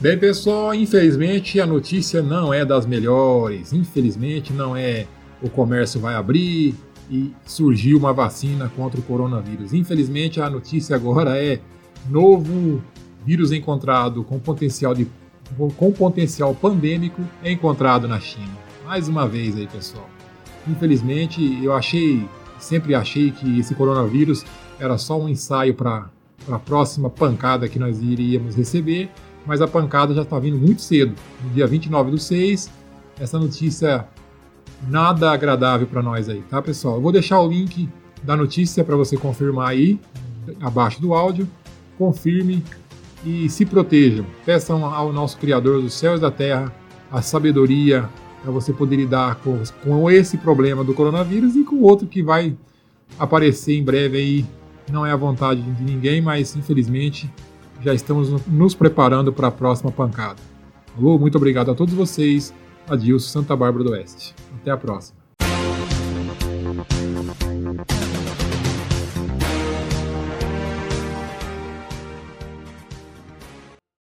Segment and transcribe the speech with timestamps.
[0.00, 3.70] Bem, pessoal, infelizmente a notícia não é das melhores.
[3.74, 5.06] Infelizmente não é
[5.42, 6.74] o comércio vai abrir
[7.10, 9.74] e surgiu uma vacina contra o coronavírus.
[9.74, 11.60] Infelizmente a notícia agora é
[12.08, 12.82] novo
[13.26, 15.06] vírus encontrado com potencial de
[15.76, 18.56] com potencial pandêmico encontrado na China.
[18.86, 20.08] Mais uma vez aí, pessoal.
[20.66, 22.26] Infelizmente, eu achei,
[22.58, 24.46] sempre achei que esse coronavírus
[24.78, 26.08] era só um ensaio para
[26.48, 29.10] a próxima pancada que nós iríamos receber
[29.46, 31.14] mas a pancada já está vindo muito cedo.
[31.44, 32.70] No dia 29 do 6,
[33.18, 34.06] essa notícia
[34.88, 36.96] nada agradável para nós aí, tá, pessoal?
[36.96, 37.88] Eu vou deixar o link
[38.22, 39.98] da notícia para você confirmar aí,
[40.60, 41.48] abaixo do áudio.
[41.98, 42.62] Confirme
[43.24, 44.24] e se protejam.
[44.44, 46.72] Peçam ao nosso Criador dos céus e da terra
[47.10, 48.08] a sabedoria
[48.42, 52.56] para você poder lidar com, com esse problema do coronavírus e com outro que vai
[53.18, 54.46] aparecer em breve aí.
[54.90, 57.30] Não é a vontade de ninguém, mas infelizmente
[57.80, 60.40] já estamos nos preparando para a próxima pancada.
[60.96, 62.52] Alô, muito obrigado a todos vocês.
[62.88, 64.34] Adilson Santa Bárbara do Oeste.
[64.60, 65.19] Até a próxima.